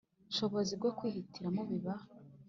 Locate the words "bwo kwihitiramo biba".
0.79-1.95